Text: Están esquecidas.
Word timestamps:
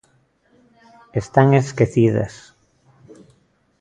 Están 1.21 1.47
esquecidas. 1.61 2.33